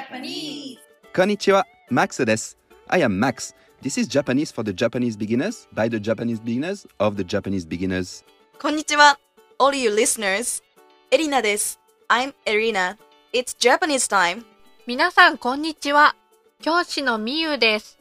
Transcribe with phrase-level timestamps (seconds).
[0.00, 0.78] Japanese.
[1.14, 2.56] こんにちは、Max です。
[2.88, 3.54] I am Max.
[3.82, 8.24] This is Japanese for the Japanese beginners, by the Japanese beginners, of the Japanese beginners.
[8.60, 9.18] こんにちは
[9.58, 10.62] All you listeners
[11.10, 11.78] エリナです
[12.08, 12.96] I'm Erina
[13.32, 14.44] It's Japanese time
[14.86, 16.14] 皆さん、こんにちは。
[16.62, 17.98] 教師のみゆです。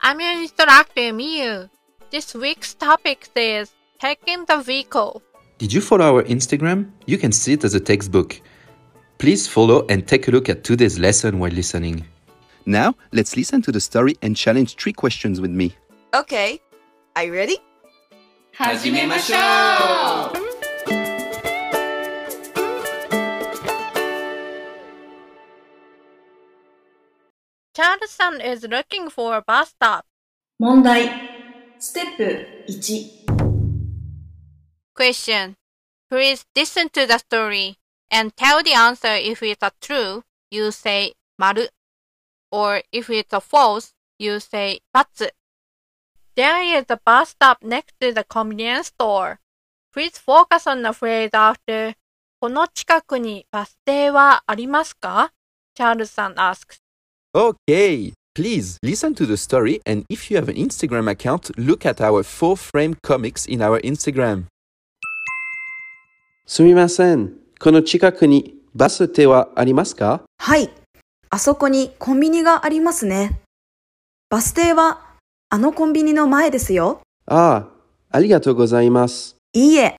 [0.00, 1.68] I'm your instructor, みゆ。
[2.12, 5.20] This week's topic is taking the vehicle.
[5.58, 6.90] Did you follow our Instagram?
[7.06, 8.40] You can see it as a textbook.
[9.22, 12.04] Please follow and take a look at today's lesson while listening.
[12.66, 15.74] Now, let's listen to the story and challenge three questions with me.
[16.14, 16.60] Okay
[17.16, 17.58] Are you ready?
[18.52, 20.48] 始めましょう
[27.74, 30.04] Charleston is looking for a bus stop.
[30.58, 31.10] 問題
[31.78, 33.18] ステップ1
[34.94, 35.54] Question.
[36.10, 37.76] Please listen to the story
[38.12, 41.68] and tell the answer if it's a true, you say 丸
[42.50, 45.30] or if it's a false, you say ×.
[46.34, 49.40] There is a bus stop next to the convenience store.
[49.92, 51.94] Please focus on the phrase after
[52.40, 55.32] この近くにバス停はありますか
[55.76, 56.78] Charles さん asks.
[57.34, 62.00] Okay, please listen to the story and if you have an Instagram account, look at
[62.00, 64.44] our four frame comics in our Instagram.
[66.46, 67.41] すみません。
[67.63, 70.23] この近くにバス停はありますか？
[70.37, 70.69] はい。
[71.29, 73.39] あそこにコンビニがありますね。
[74.29, 74.99] バス停は
[75.47, 76.99] あのコンビニの前ですよ。
[77.25, 77.67] ああ、
[78.11, 79.37] ありがとうございます。
[79.53, 79.95] いいえ、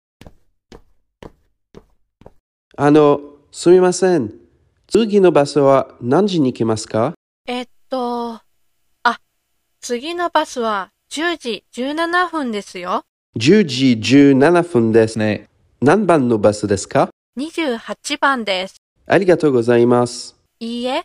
[2.76, 4.34] あの、すみません。
[4.86, 7.14] 次のバスは何時に来ますか？
[7.46, 8.40] えっと、
[9.04, 9.18] あ、
[9.80, 13.04] 次のバスは10時17分ですよ。
[13.38, 15.18] ?10 時17分です。
[15.18, 15.48] ね。
[15.80, 17.08] 何番のバスですか？
[17.36, 18.76] 28番です。
[19.06, 20.36] ありがとうございます。
[20.60, 21.04] いいえ、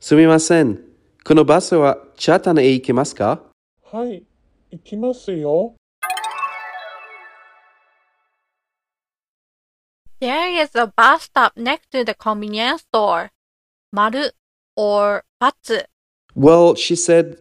[0.00, 0.80] すみません。
[1.22, 3.42] このバスはチャータナへ行けますか？
[3.92, 4.24] はい、
[4.72, 5.76] 行きますよ。
[10.20, 13.28] There is a bus stop next to the convenience store.
[13.92, 14.34] 丸
[14.74, 15.86] or ×。
[16.36, 17.38] Well, she said,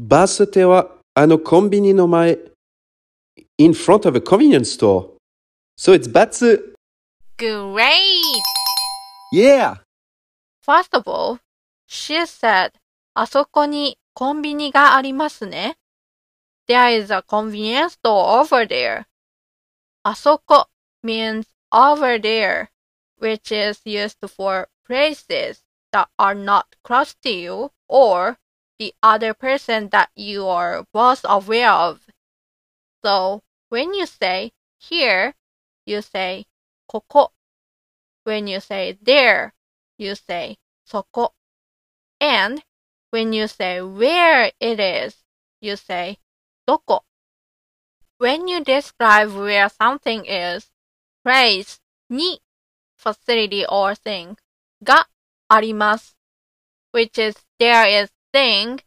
[0.00, 2.38] バス停はあのコンビニの前
[3.57, 5.11] in front of a convenience store.
[5.75, 6.75] So it's バツ
[7.37, 7.97] Great!
[9.33, 9.77] Yeah!
[10.61, 11.39] First of all,
[11.87, 12.71] she said,
[13.15, 15.77] あそこにコンビニがありますね。
[16.67, 19.05] There is a convenience store over there.
[20.03, 20.67] あそこ
[21.03, 22.67] means over there,
[23.19, 28.37] which is used for places that are not close to you or
[28.79, 31.99] the other person that you are both aware of.
[33.08, 35.34] So when you say here,
[35.86, 36.44] you say
[36.86, 37.32] koko.
[38.24, 39.54] When you say there,
[39.96, 41.32] you say soko.
[42.20, 42.62] And
[43.08, 45.24] when you say where it is,
[45.62, 46.18] you say
[46.66, 47.04] どこ.
[48.18, 50.70] When you describe where something is,
[51.24, 51.80] place
[52.10, 52.42] に
[52.94, 54.36] facility or thing
[54.82, 55.08] が
[55.48, 56.14] あります,
[56.92, 58.82] which is there is thing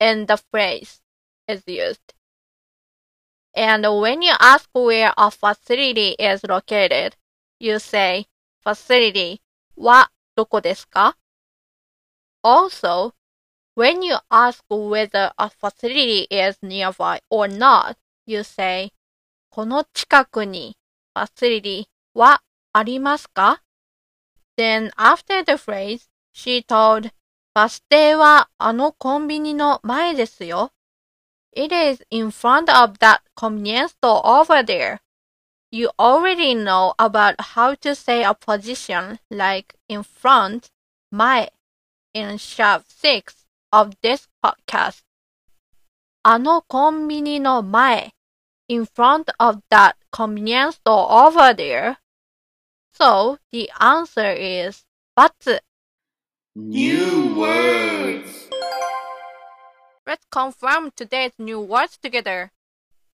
[0.00, 1.00] and the phrase
[1.46, 2.13] is used.
[3.56, 7.12] And when you ask where a facility is located,
[7.60, 8.26] you say
[8.64, 9.40] facility
[9.76, 11.16] はどこですか
[12.42, 13.14] Also,
[13.76, 18.92] when you ask whether a facility is nearby or not, you say
[19.50, 20.76] この近くに
[21.14, 22.42] facility は
[22.72, 23.62] ありますか
[24.56, 27.10] Then after the phrase, she told
[27.54, 30.72] バス停はあのコンビニの前ですよ。
[31.53, 35.01] It is in front of that convenience store over there.
[35.71, 40.71] You already know about how to say a position like in front,
[41.11, 41.49] 前
[42.13, 45.03] in sharp 6 of this podcast.
[46.23, 48.13] あのコンビニの前
[48.67, 51.97] in front of that convenience store over there.
[52.93, 55.59] So the answer is ×.
[56.55, 58.32] New words.
[60.05, 62.51] Let's confirm today's new words together.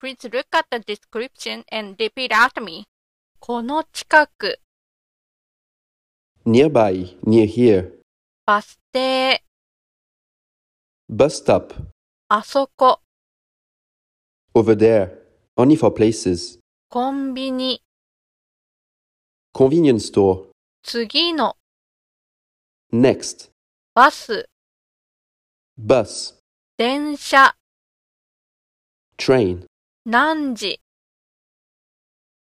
[0.00, 2.86] Please look at the description and repeat after me.
[3.38, 4.60] この近く、
[6.46, 7.92] nearby, near here.
[8.46, 9.42] バス停、
[11.10, 11.74] Bus stop,
[12.28, 13.00] あそこ、
[14.54, 15.18] over there.
[15.56, 16.58] Only for places.
[16.88, 17.82] コンビニ、
[19.54, 20.46] Convenience store.
[20.82, 21.56] 次の、
[22.92, 23.50] Next.
[23.94, 24.48] バス、
[25.78, 26.34] Bus.
[26.80, 27.54] 電車、
[29.18, 29.66] Train.
[30.04, 30.80] 何時、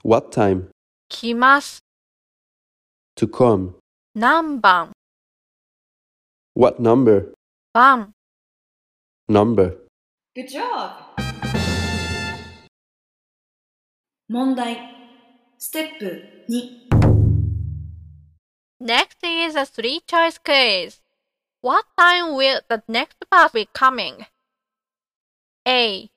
[0.03, 0.69] What time?
[1.09, 1.83] 来ます。
[3.17, 3.73] To come.
[4.15, 4.91] 何番
[6.55, 7.33] What number?
[7.73, 8.11] 番
[9.29, 9.77] Number.
[10.35, 11.13] Good job!
[14.29, 14.77] 問題。
[15.59, 16.83] ステップ2。
[18.81, 20.99] Next is a three choice quiz.
[21.61, 24.25] What time will the next bus be coming?
[25.67, 26.09] A.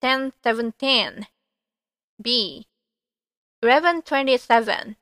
[0.00, 1.26] 1017
[2.22, 2.66] B.
[3.60, 4.96] 1127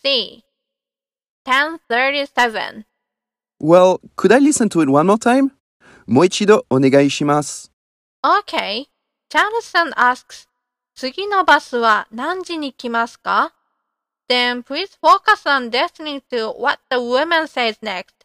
[0.00, 0.44] C.
[1.44, 2.84] 1037
[3.60, 5.50] Well, could I listen to it one more time?
[6.06, 7.72] もう一度お願いします。
[8.22, 8.86] Okay.
[9.28, 10.48] Charles-san asks,
[10.94, 13.52] 次のバスは何時に来ますか
[14.28, 18.21] Then please focus on listening to what the woman says next.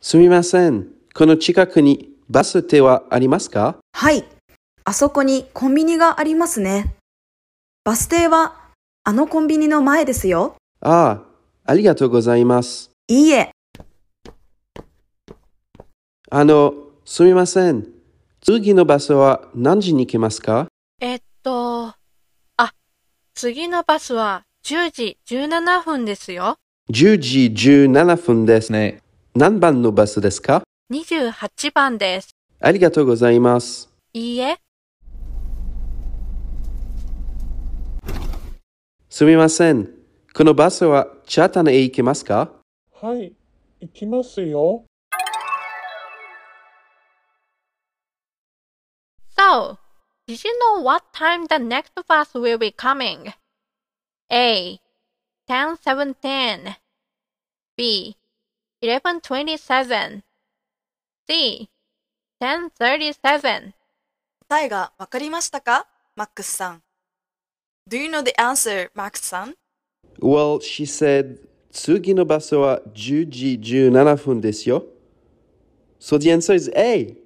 [0.00, 0.86] すみません。
[1.12, 3.78] この近くにバス停はありますか？
[3.92, 4.24] はい。
[4.84, 6.94] あそこにコンビニがありますね。
[7.82, 8.54] バス停は
[9.02, 10.54] あのコンビニの前ですよ。
[10.80, 11.24] あ
[11.66, 12.90] あ、ありがとうございます。
[13.08, 13.50] いいえ、
[16.30, 16.74] あの、
[17.04, 17.88] すみません。
[18.40, 20.68] 次のバスは何時に来ますか？
[21.00, 21.92] えっと、
[22.56, 22.72] あ、
[23.34, 26.54] 次のバスは10時17分ですよ。
[26.88, 27.52] ?10 時
[27.88, 28.70] 17分です。
[28.70, 29.02] ね。
[29.34, 32.30] 何番のバスですか？28番です。
[32.60, 33.88] ありがとうございます。
[34.12, 34.58] いいえ、
[39.08, 39.88] すみません。
[40.34, 42.50] このバスはチャータンへ行けますか？
[43.00, 43.32] はい、
[43.80, 44.84] 行きますよ。
[49.36, 49.76] So,
[50.26, 53.32] did you know what time the next bus will be coming?
[54.30, 54.80] A.
[55.48, 56.76] 1017
[57.76, 58.16] B.
[58.80, 60.22] 1127
[61.28, 61.68] C.
[62.40, 63.72] 1037
[64.48, 66.82] 答えがわかりましたかマックスさん。
[67.90, 69.54] Do you know the answer, マックスさん
[70.20, 71.40] Well, she said,
[71.72, 74.84] 次のバスは10時17分ですよ。
[75.98, 77.16] So the answer is A.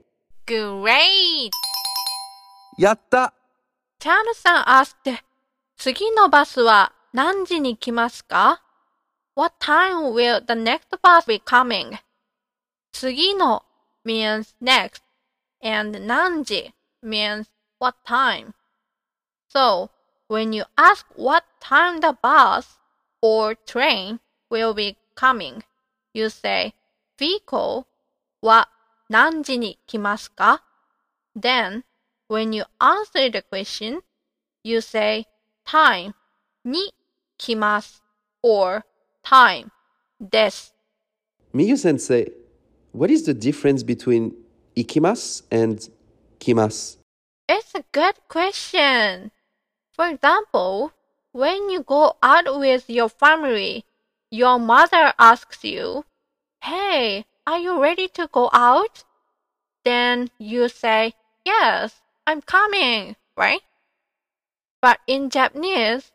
[0.47, 1.51] Great!
[2.79, 3.35] やった
[3.99, 5.19] チャールさん asked,
[5.77, 8.62] 次のバスは何時に来ますか
[9.36, 12.00] ?What time will the next bus be coming?
[12.92, 13.64] 次の
[14.04, 15.04] means next
[15.62, 16.74] and 何時
[17.04, 17.48] means
[17.80, 18.54] what time.
[19.48, 19.90] So,
[20.28, 22.80] when you ask what time the bus
[23.22, 25.64] or train will be coming,
[26.14, 26.74] you say
[27.18, 27.86] vehicle
[28.42, 28.70] は
[29.10, 30.64] 何時に来ますか
[31.36, 31.84] Then,
[32.28, 34.02] when you answer the question,
[34.64, 35.28] you say
[35.66, 36.14] time
[36.66, 36.94] に
[37.38, 38.04] 来ます
[38.42, 38.84] or
[39.25, 39.71] time
[40.31, 40.73] death.
[41.55, 42.31] Miyu sensei,
[42.93, 44.35] what is the difference between
[44.77, 45.89] ikimas and
[46.39, 46.97] kimas?
[47.49, 49.31] It's a good question.
[49.93, 50.93] For example,
[51.33, 53.85] when you go out with your family,
[54.31, 56.05] your mother asks you,
[56.63, 59.05] Hey, are you ready to go out?
[59.85, 61.15] Then you say,
[61.45, 63.61] Yes, I'm coming, right?
[64.81, 66.13] But in Japanese,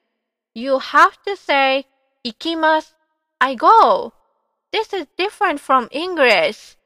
[0.54, 1.86] you have to say,
[2.26, 2.97] Ikimasu,
[3.41, 4.13] I go.
[4.73, 6.77] This is different from English.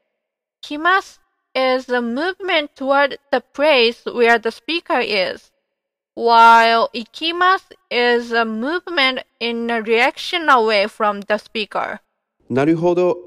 [0.63, 1.19] Kimasu
[1.55, 5.51] is a movement toward the place where the speaker is,
[6.13, 12.01] while ikimasu is a movement in a direction away from the speaker.
[12.49, 13.17] なるほど。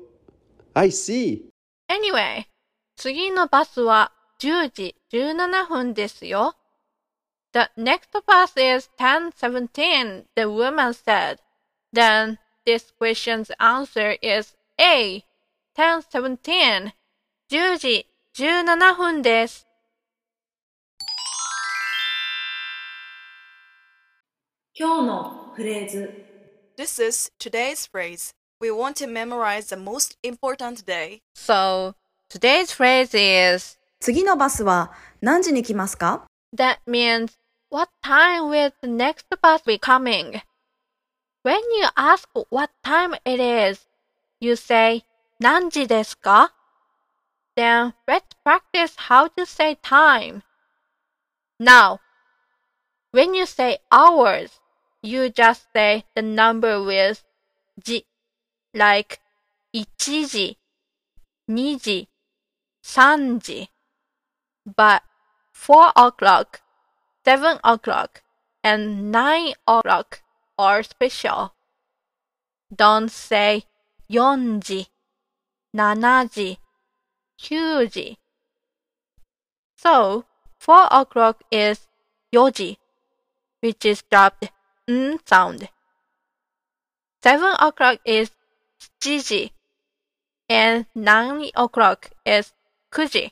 [0.74, 1.42] I see.
[1.88, 2.46] Anyway,
[2.96, 6.54] 次のバスは10時17分ですよ。
[7.52, 11.38] The next bus is 1017, the woman said.
[11.92, 15.24] Then this question's answer is A,
[15.76, 16.92] 1017,
[17.50, 19.66] 10時17分です。
[24.74, 26.24] 今日のフレーズ。
[26.76, 28.32] This is today's phrase.
[28.60, 31.20] We want to memorize the most important day.
[31.34, 31.94] So,
[32.30, 36.24] today's phrase is 次のバスは何時に来ますか
[36.56, 37.32] That means,
[37.70, 40.40] what time will the next bus be coming?
[41.44, 43.86] When you ask what time it is,
[44.40, 45.04] you say,
[45.38, 46.52] 何時ですか
[47.56, 50.42] Then let's practice how to say time.
[51.58, 52.00] Now,
[53.12, 54.60] when you say hours,
[55.02, 57.24] you just say the number with
[57.82, 58.06] 時
[58.74, 59.20] like
[59.72, 60.58] 1時、
[61.48, 62.08] 2時、
[62.82, 63.70] 3時。
[64.66, 65.02] But
[65.52, 66.60] 4 o'clock,
[67.24, 68.22] 7 o'clock,
[68.62, 70.22] and 9 o'clock
[70.57, 71.53] are special.
[72.73, 73.63] Don't say
[74.09, 74.87] yonji,
[75.75, 76.57] nanaji.
[79.77, 80.25] So,
[80.57, 81.87] four o'clock is
[82.33, 82.77] yoji,
[83.59, 84.51] which is dropped
[84.87, 85.69] n sound.
[87.21, 88.31] Seven o'clock is
[89.01, 89.51] jiji,
[90.47, 92.53] and nine o'clock is
[92.91, 93.31] kuji.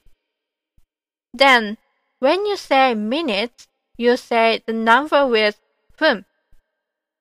[1.33, 1.77] Then,
[2.19, 5.59] when you say minutes, you say the number with
[5.95, 6.25] fun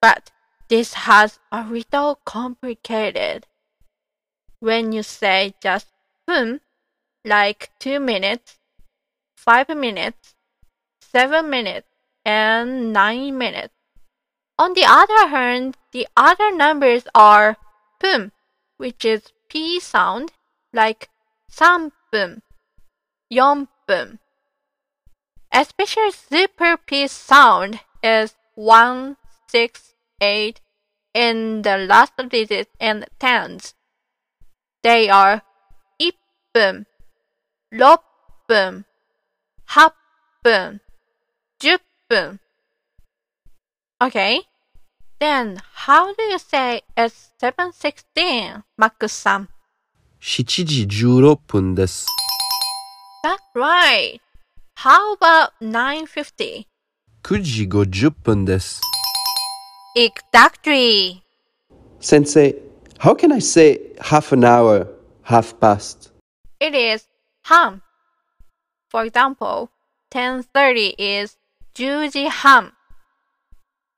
[0.03, 0.33] but
[0.69, 3.47] this has a little complicated.
[4.59, 5.87] When you say just
[6.27, 6.61] "pum,"
[7.25, 8.59] like two minutes,
[9.37, 10.35] five minutes,
[11.01, 11.87] seven minutes,
[12.25, 13.75] and nine minutes.
[14.59, 17.57] On the other hand, the other numbers are
[18.01, 18.33] pum,
[18.77, 20.33] which is p sound,
[20.73, 21.11] like
[21.49, 22.43] sanpum,
[23.31, 24.19] A
[25.53, 29.17] Especially super p sound is one
[29.47, 30.62] six 8,
[31.14, 33.74] in the last digit and tens.
[34.84, 35.42] They are
[36.00, 36.14] 1
[36.54, 36.86] 分、
[37.72, 38.02] 6
[38.48, 38.86] 分、
[39.68, 39.94] 8
[40.44, 40.82] 分、
[41.60, 42.40] 10分.
[44.00, 44.42] Okay?
[45.20, 49.50] Then, how do you say it's 716, マックスさん
[50.22, 52.06] 7時16分です。
[53.24, 54.20] That's right.
[54.78, 56.68] How about 950?
[57.24, 58.82] 9時50分です。
[59.96, 61.22] Exactly.
[62.00, 62.56] Sensei,
[63.00, 64.88] how can I say half an hour,
[65.24, 66.12] half past?
[66.60, 67.08] It is
[67.44, 67.82] 半.
[68.90, 69.70] For example,
[70.12, 71.38] 10:30 is
[71.74, 72.74] 10時半.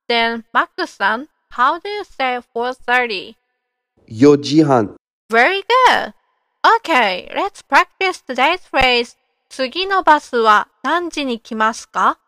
[0.07, 3.35] Then, マックスさん how do you say 4:30?
[4.07, 4.95] 4時半。
[5.29, 6.13] Very good.
[6.63, 9.15] Okay, let's practice today's phrase.
[9.49, 12.19] 次のバスは何時に来ますか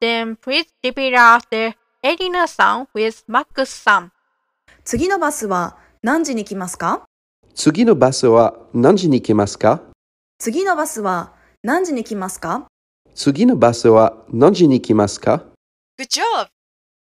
[0.00, 4.12] Then please repeat after エリナさん with マックスさん。
[4.84, 7.04] 次のバスは何時に来ますか
[7.54, 9.82] 次のバスは何時に来ますか
[10.38, 12.66] 次のバスは何時に来ますか
[13.14, 15.44] 次のバスは何時に来ますか
[15.98, 16.48] Good job!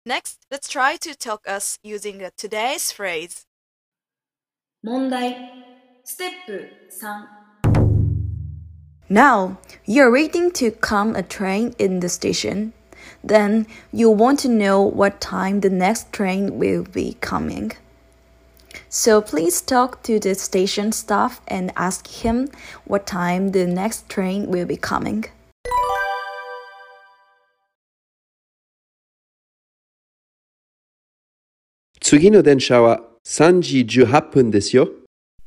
[0.05, 3.47] Next, let's try to talk us using the today's phrase.
[4.83, 5.35] 問題
[6.03, 7.45] ステップ3
[9.09, 12.73] Now, you're waiting to come a train in the station.
[13.23, 17.71] Then you want to know what time the next train will be coming.
[18.89, 22.49] So please talk to the station staff and ask him
[22.85, 25.25] what time the next train will be coming.
[31.99, 34.87] 次の電車は3時18分ですよ。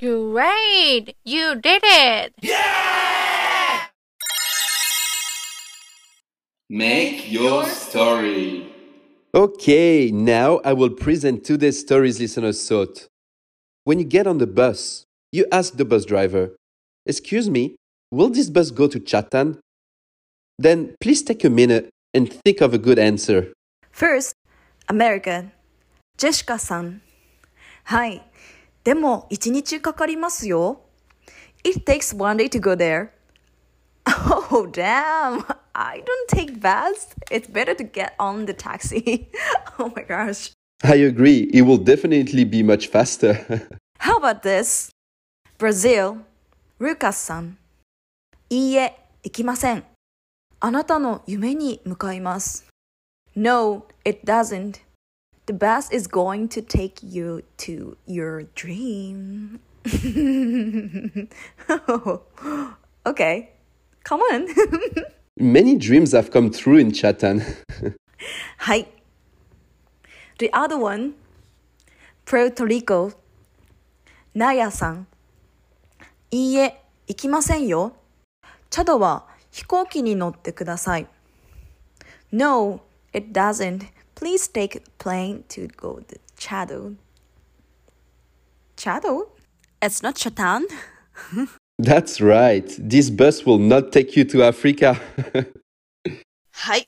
[0.01, 1.15] Great!
[1.25, 2.33] You did it!
[6.71, 8.73] Make your story.
[9.35, 13.07] Okay, now I will present today's stories listeners thought.
[13.85, 16.57] When you get on the bus, you ask the bus driver,
[17.07, 17.77] Excuse me,
[18.11, 19.61] will this bus go to Chatham?
[20.59, 23.53] Then please take a minute and think of a good answer.
[23.91, 24.35] First,
[24.89, 25.51] America.
[26.17, 27.01] ジェシカさん。
[27.85, 28.23] はい。
[28.85, 30.81] でも、一日かかりますよ。
[31.65, 33.11] It takes one day to go there.
[34.51, 35.45] Oh, damn.
[35.75, 37.15] I don't take bus.
[37.31, 39.31] It's better to get on the taxi.
[39.79, 40.51] oh my gosh.
[40.83, 43.69] I agree, it will definitely be much faster.
[43.99, 44.91] How about this?
[45.59, 46.19] Brazil.
[46.79, 47.59] ルーカスさん。
[48.51, 49.85] いいえ、行きません。
[50.61, 52.67] あなたの夢に向かいます。
[53.35, 54.81] No, it doesn't.
[55.47, 59.61] The bus is going to take you to your dream.
[63.07, 63.51] okay,
[64.05, 64.47] come on.
[65.37, 67.43] Many dreams have come true in Chatham.
[68.59, 68.89] はい。
[70.39, 71.15] The other one,
[72.27, 73.17] Puerto Rico.
[74.35, 75.07] ナヤさん。
[76.31, 77.95] いいえ、行きませんよ。
[78.71, 81.07] チャドは飛行機に乗ってください。
[82.31, 82.83] No,
[83.13, 83.87] it doesn't.
[84.15, 86.97] Please take a plane to go to Chado.
[88.77, 89.29] Chado?
[89.81, 90.65] It's not Chatan.
[91.80, 92.68] That's right.
[92.78, 95.00] This bus will not take you to Africa.
[96.54, 96.86] Hi.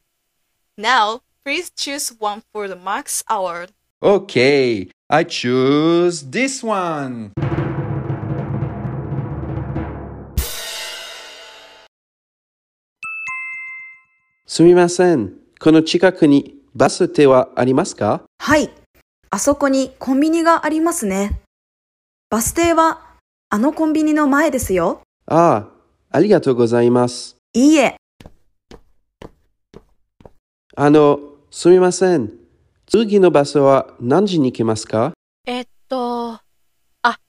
[0.77, 3.71] Now, please choose one for the Max Award.
[4.01, 7.31] Okay, I choose this one.
[7.35, 7.55] one.
[14.45, 15.33] すみません。
[15.59, 18.69] この近くにバス停はありますかはい。
[19.29, 21.41] あそこにコンビニがありますね。
[22.29, 23.04] バス停は
[23.49, 25.01] あのコンビニの前ですよ。
[25.27, 25.67] あ
[26.11, 27.35] あ、ありがとうございます。
[27.53, 27.95] いいえ、
[30.75, 31.19] あの、
[31.51, 32.31] すみません。
[32.87, 35.13] 次のバスは何時に来ますか？
[35.45, 36.39] えっと、
[37.03, 37.19] あ、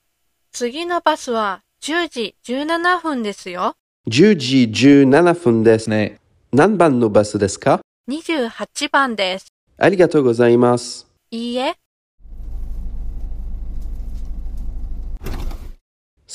[0.51, 3.75] 次のバスは10時17分ですよ。
[4.09, 5.89] ?10 時17分です。
[5.89, 6.19] ね。
[6.51, 9.47] 何番のバスですか？28番です。
[9.77, 11.07] ありがとうございます。
[11.29, 11.75] いいえ。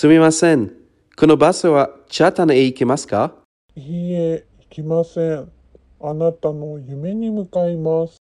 [0.02, 0.74] すみません。
[1.16, 3.34] このバスはチャタンへ行けますか
[3.76, 5.52] いいえ、行きません。
[6.00, 8.18] あなたの夢に向かいます。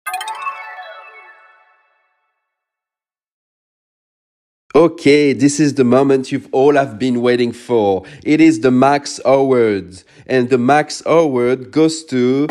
[4.75, 8.03] Okay, this is the moment you've all have been waiting for.
[8.25, 10.03] It is the Max Award.
[10.27, 12.48] And the Max Award goes to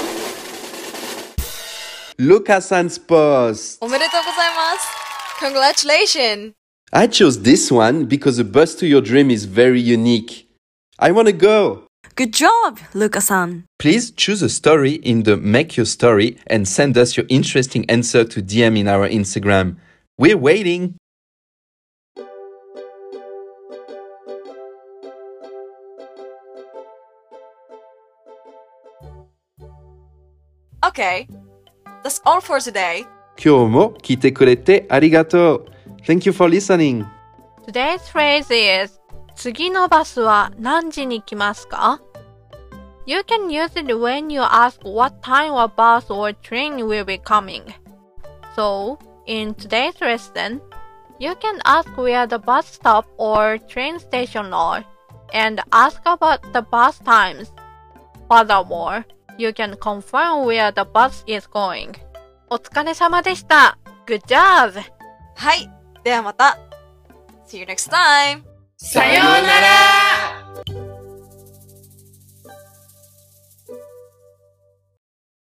[2.17, 3.85] Lucasan's Post.
[3.85, 5.87] おめでとうございます。
[5.87, 6.61] Congratulations!
[6.94, 10.48] I chose this one because the bus to your dream is very unique.
[11.00, 11.88] I want to go.
[12.16, 13.66] Good job, Luca-san.
[13.80, 18.24] Please choose a story in the Make Your Story and send us your interesting answer
[18.24, 19.78] to DM in our Instagram.
[20.18, 20.96] We're waiting.
[30.86, 31.28] Okay,
[32.04, 33.06] that's all for today.
[33.36, 35.75] Kyomo, kite kurete arigato.
[36.05, 36.19] てくれてありがとう。
[36.19, 37.07] Thank you for listening.
[37.67, 39.01] Today's phrase is
[39.35, 42.01] 次のバスは何時に来ますか
[43.07, 47.19] You can use it when you ask what time a bus or train will be
[47.19, 47.63] coming.
[48.55, 50.61] So, in today's lesson,
[51.19, 54.85] you can ask where the bus stop or train station are
[55.33, 57.51] and ask about the bus times.
[58.29, 59.05] Furthermore,
[59.39, 61.95] you can confirm where the bus is going.
[62.51, 63.79] お疲れ様でした。
[64.07, 64.81] Good job!
[65.37, 65.71] はい、
[66.06, 66.60] ではまた
[67.48, 68.44] See you next time!
[68.78, 70.05] さようなら